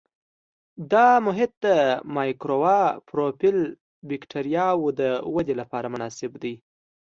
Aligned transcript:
دا 0.91 1.07
محیط 1.25 1.51
د 1.65 1.67
مایکروآیروفیل 2.15 3.57
بکټریاوو 4.09 4.87
د 4.99 5.01
ودې 5.33 5.53
لپاره 5.61 5.91
مناسب 5.93 6.31
دی. 6.43 6.55